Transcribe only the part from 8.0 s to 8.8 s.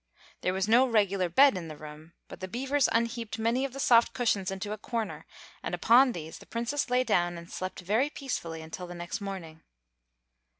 peacefully